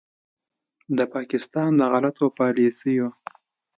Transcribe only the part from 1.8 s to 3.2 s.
غلطو پالیسیو